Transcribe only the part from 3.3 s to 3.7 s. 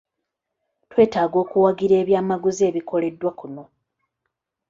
kuno.